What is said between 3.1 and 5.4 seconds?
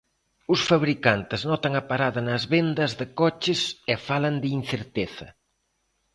coches e falan de incerteza.